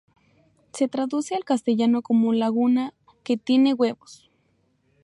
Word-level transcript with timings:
Se 0.73 0.87
traduce 0.87 1.35
al 1.35 1.43
castellano 1.43 2.01
como 2.01 2.33
laguna 2.33 2.95
"que 3.23 3.37
tiene 3.37 3.75
huevos". 3.75 4.31